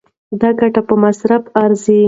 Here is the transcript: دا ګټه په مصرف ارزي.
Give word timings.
دا 0.41 0.49
ګټه 0.59 0.81
په 0.87 0.95
مصرف 1.03 1.43
ارزي. 1.63 1.99